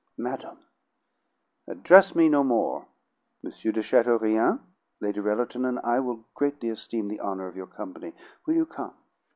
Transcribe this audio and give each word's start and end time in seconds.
"Madam." 0.17 0.57
"Address 1.67 2.15
me 2.15 2.27
no 2.27 2.43
more! 2.43 2.87
M. 3.45 3.51
de 3.51 3.83
Chateaurien, 3.83 4.59
Lady 4.99 5.19
Rellerton 5.19 5.63
and 5.63 5.77
I 5.81 5.99
will 5.99 6.25
greatly 6.33 6.69
esteem 6.69 7.05
the 7.05 7.19
honor 7.19 7.45
of 7.47 7.55
your 7.55 7.67
company. 7.67 8.15
Will 8.47 8.55
you 8.55 8.65
come?" 8.65 8.95